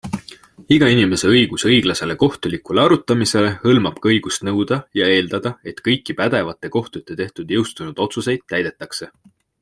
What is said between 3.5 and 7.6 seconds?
hõlmab ka õigust nõuda ja eeldada, et kõiki pädevate kohtute tehtud